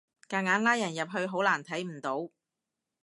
[0.29, 2.31] 夾硬拉人入去好難睇唔到